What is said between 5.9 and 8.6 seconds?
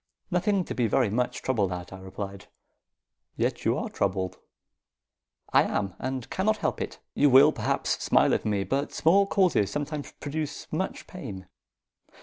and cannot help it. You will, perhaps, smile at